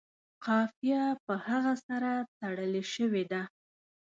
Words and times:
قافیه 0.45 1.03
په 1.25 1.33
هغه 1.47 1.73
سره 1.87 2.11
تړلې 2.37 2.83
شوې 2.93 3.23
ده. 3.31 3.41